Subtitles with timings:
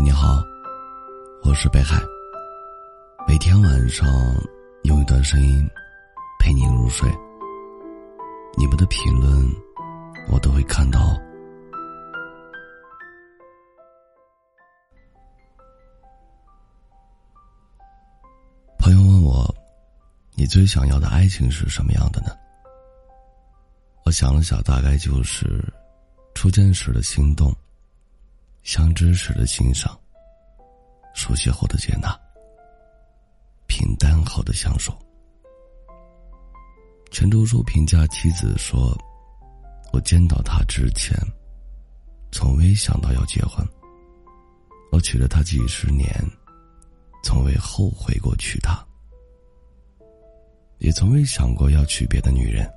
[0.00, 0.40] 你好，
[1.42, 2.00] 我是北海。
[3.26, 4.06] 每天晚上
[4.84, 5.68] 用一段声音
[6.38, 7.10] 陪你入睡。
[8.56, 9.28] 你们的评论
[10.30, 11.20] 我都会看到。
[18.78, 19.52] 朋友问我，
[20.36, 22.28] 你最想要的爱情是什么样的呢？
[24.04, 25.62] 我想了想，大概就是
[26.36, 27.52] 初见时的心动。
[28.68, 29.98] 相知时的欣赏，
[31.14, 32.14] 熟悉后的接纳，
[33.66, 34.94] 平淡后的相守。
[37.10, 38.94] 钱钟书评价妻子说
[39.90, 41.16] ：“我见到她之前，
[42.30, 43.66] 从未想到要结婚。
[44.92, 46.06] 我娶了她几十年，
[47.24, 48.86] 从未后悔过娶她，
[50.76, 52.70] 也从未想过要娶别的女人。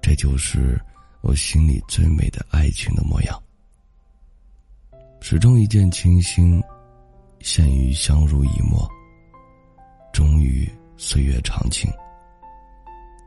[0.00, 0.80] 这就是
[1.20, 3.36] 我心里最美的爱情的模样。”
[5.20, 6.62] 始终一见倾心，
[7.40, 8.88] 陷于相濡以沫，
[10.12, 11.90] 终于岁月长情。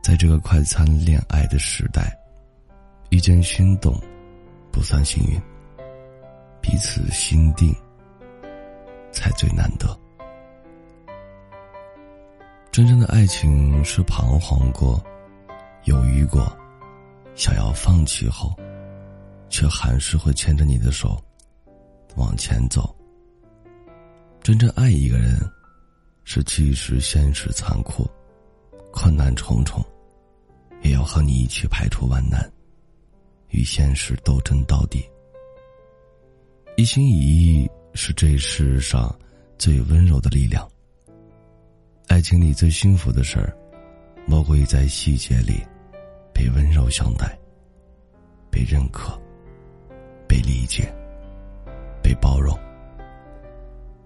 [0.02, 2.12] 在这个快餐恋爱的时代，
[3.10, 3.94] 遇见心动，
[4.72, 5.40] 不算幸运。
[6.60, 7.74] 彼此心定，
[9.12, 9.96] 才最难得。
[12.72, 15.00] 真正的爱情是彷徨过，
[15.84, 16.50] 犹豫过，
[17.34, 18.56] 想要放弃后，
[19.48, 21.22] 却还是会牵着你的手。
[22.16, 22.94] 往前走。
[24.42, 25.38] 真正爱一个人，
[26.24, 28.08] 是即使现实残酷，
[28.92, 29.84] 困难重重，
[30.82, 32.50] 也要和你一起排除万难，
[33.50, 35.08] 与现实斗争到底。
[36.76, 39.14] 一心一意是这世上
[39.58, 40.68] 最温柔的力量。
[42.08, 43.56] 爱情里最幸福的事儿，
[44.26, 45.62] 莫过于在细节里
[46.34, 47.38] 被温柔相待，
[48.50, 49.16] 被认可，
[50.26, 50.92] 被理解。
[52.02, 52.58] 被包容，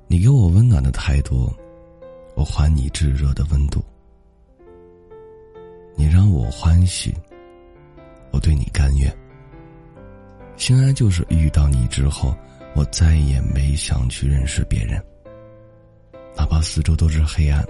[0.06, 1.52] 你给我温暖的态度，
[2.34, 3.82] 我还你炙热的温度。
[5.96, 7.14] 你让我欢喜，
[8.30, 9.10] 我对你甘愿。
[10.56, 12.36] 心安就是遇到你之后，
[12.74, 15.02] 我再也没想去认识别人。
[16.36, 17.64] 哪怕四周都是黑暗，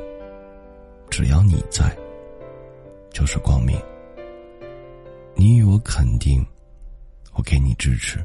[1.08, 1.96] 只要你在，
[3.10, 3.80] 就是光明。
[5.34, 6.44] 你与我肯定，
[7.34, 8.18] 我给你支持。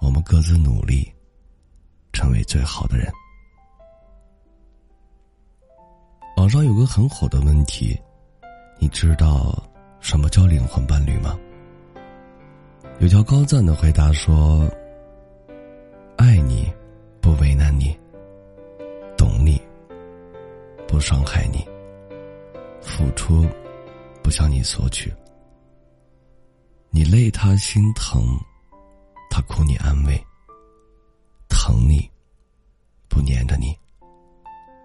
[0.00, 1.12] 我们各自努力，
[2.12, 3.10] 成为最好的人。
[6.36, 7.98] 网上有个很火的问题，
[8.78, 9.56] 你知道
[10.00, 11.38] 什么叫灵魂伴侣吗？
[13.00, 14.68] 有条高赞的回答说
[16.16, 16.70] ：“爱你，
[17.20, 17.96] 不为难你；
[19.16, 19.60] 懂你，
[20.86, 21.58] 不伤害你；
[22.80, 23.46] 付出，
[24.22, 25.12] 不向你索取。
[26.90, 28.22] 你累，他心疼。”
[29.34, 30.16] 他哭你安慰，
[31.48, 32.08] 疼你，
[33.08, 33.76] 不粘着你，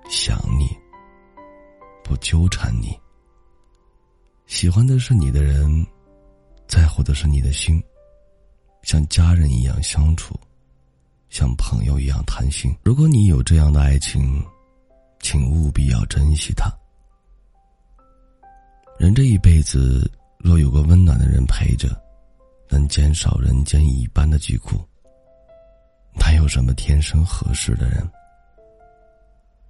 [0.09, 0.75] 想你，
[2.03, 2.99] 不纠缠你。
[4.47, 5.85] 喜欢的是你的人，
[6.67, 7.79] 在乎的是你的心，
[8.81, 10.33] 像家人一样相处，
[11.29, 12.75] 像朋友一样谈心。
[12.83, 14.43] 如果你有这样的爱情，
[15.19, 16.75] 请务必要珍惜它。
[18.97, 21.87] 人这一辈子，若有个温暖的人陪着。
[22.69, 24.79] 能减少人间一般的疾苦。
[26.13, 28.07] 哪有什么天生合适的人？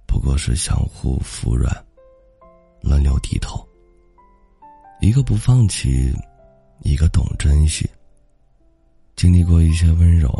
[0.06, 1.72] 不过是相互服软，
[2.82, 3.66] 轮流低头。
[5.00, 6.12] 一个不放弃，
[6.80, 7.88] 一个懂珍惜。
[9.16, 10.30] 经历过一些温柔，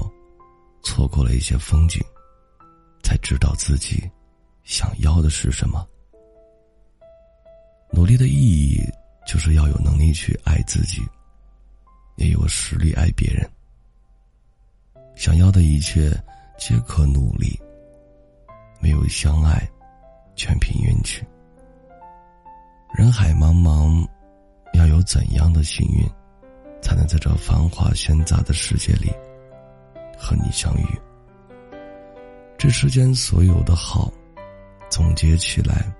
[0.82, 2.02] 错过了一些风景，
[3.02, 4.10] 才知道自己
[4.64, 5.86] 想要的是什么。
[7.92, 8.80] 努力的意义，
[9.26, 11.00] 就是要有能力去爱自己。
[12.20, 13.48] 也有实力爱别人，
[15.16, 16.12] 想要的一切
[16.58, 17.58] 皆可努力。
[18.78, 19.66] 没有相爱，
[20.36, 21.22] 全凭运气。
[22.94, 24.06] 人海茫茫，
[24.74, 26.06] 要有怎样的幸运，
[26.82, 29.10] 才能在这繁华喧杂的世界里
[30.18, 30.86] 和你相遇？
[32.58, 34.12] 这世间所有的好，
[34.90, 35.90] 总结起来，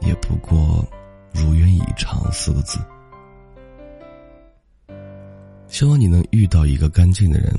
[0.00, 0.84] 也不过
[1.32, 2.80] “如愿以偿”四个字。
[5.72, 7.50] 希望你能遇到一个干净的人，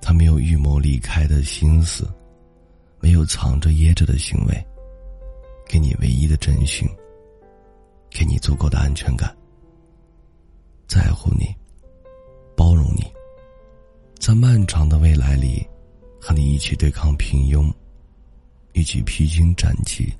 [0.00, 2.04] 他没有预谋离开的心思，
[2.98, 4.66] 没有藏着掖着的行为，
[5.64, 6.84] 给你唯一的真心，
[8.10, 9.32] 给你足够的安全感，
[10.88, 11.46] 在乎你，
[12.56, 13.04] 包容你，
[14.18, 15.64] 在漫长的未来里，
[16.20, 17.72] 和你一起对抗平庸，
[18.72, 20.12] 一起披荆斩棘，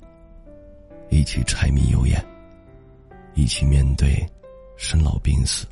[1.09, 2.25] 一起柴米油盐，
[3.35, 4.25] 一起面对
[4.77, 5.67] 生老病死。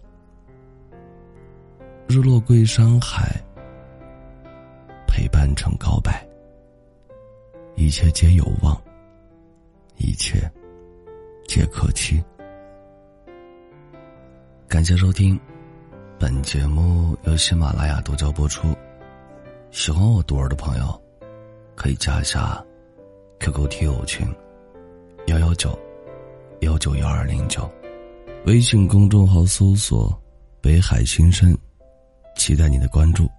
[2.12, 3.42] 日落归山海，
[5.08, 6.28] 陪伴成告白。
[7.78, 8.78] 一切皆有望，
[9.96, 10.40] 一切
[11.48, 12.22] 皆可期。
[14.68, 15.40] 感谢收听，
[16.20, 18.76] 本节目由喜马拉雅独家播出。
[19.72, 21.02] 喜欢我独儿的朋友，
[21.76, 22.62] 可以加一下
[23.40, 24.28] QQ 听友群
[25.28, 25.80] 幺幺九
[26.60, 27.72] 幺九幺二零九，
[28.46, 30.14] 微信公众号搜索
[30.60, 31.58] “北海新生”，
[32.36, 33.30] 期待你的关注。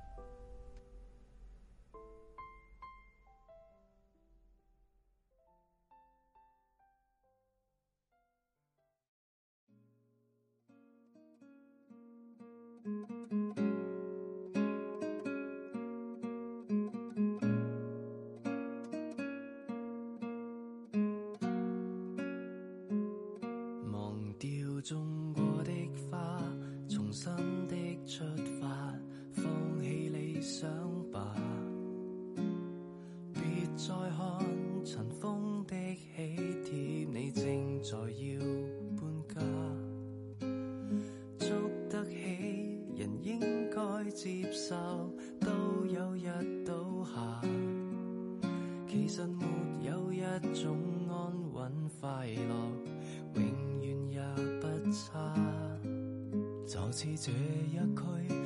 [56.92, 58.41] 似这一区，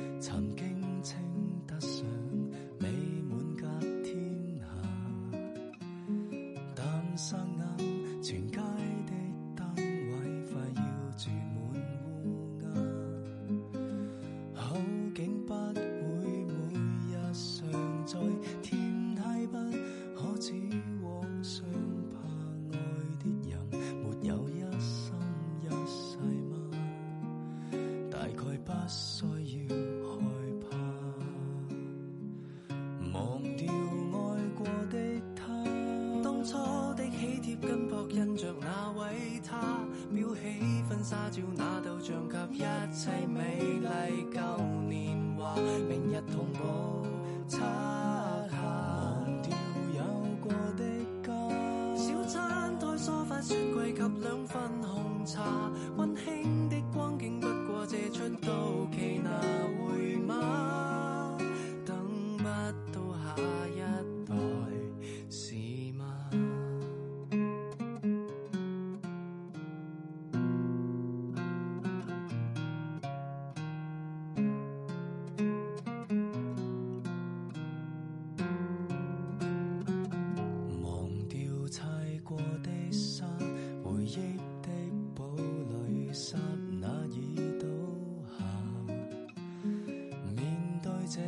[41.29, 42.63] 照那道像及一
[42.93, 43.87] 切美丽
[44.33, 44.39] 旧
[44.87, 47.05] 年华，明日同步
[47.47, 47.59] 擦
[48.49, 48.55] 下。
[48.55, 49.51] 忘掉
[49.93, 49.99] 有
[50.41, 50.83] 过的
[51.21, 51.33] 家，
[51.95, 54.66] 小餐台、梳发、雪柜及两份
[86.19, 86.35] 刹
[86.81, 87.67] 那已倒
[88.39, 88.43] 下。
[90.35, 90.39] 面
[90.81, 91.21] 對這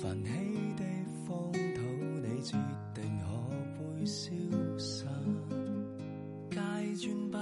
[0.00, 0.30] 焚起
[0.76, 0.84] 的
[1.26, 1.80] 荒土，
[2.22, 2.52] 你決
[2.94, 3.26] 定可
[3.74, 4.30] 會消
[4.78, 5.04] 失？
[6.50, 6.60] 街
[6.94, 7.36] 磚不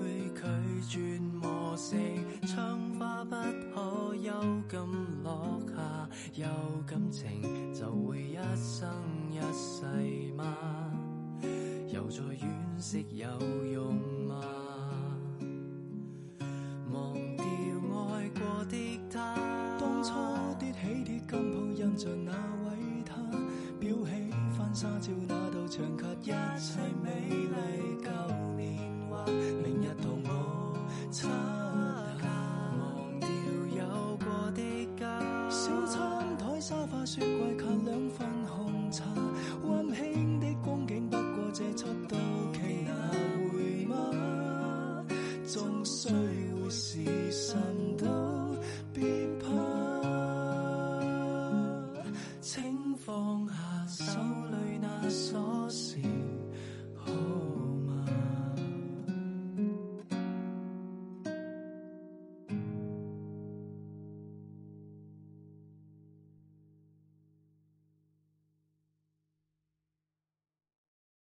[0.34, 0.40] 拒
[0.98, 1.96] 絕磨蝕，
[2.46, 3.36] 窗花不
[3.74, 4.32] 可幽
[4.70, 4.80] 禁
[5.22, 6.46] 落下，有
[6.86, 8.88] 感情就會一生
[9.30, 9.84] 一世
[10.34, 10.42] 嗎？
[11.92, 12.46] 又再惋
[12.78, 13.26] 惜有
[20.02, 20.12] 初
[20.58, 22.32] 的喜帖金铺印着那
[22.64, 22.70] 位
[23.04, 23.14] 他，
[23.80, 24.10] 裱起
[24.58, 27.52] 婚纱照那道墙及一切美丽
[28.02, 28.10] 旧
[28.56, 28.60] 年
[29.08, 30.76] 华，明日同我
[31.12, 31.28] 擦
[32.20, 32.26] 下。
[32.80, 32.82] 忘
[33.20, 33.28] 掉
[33.76, 34.60] 有过的
[34.98, 35.04] 家，
[35.48, 39.04] 小餐台、沙发、雪柜及两份红茶。
[55.12, 55.41] corazón.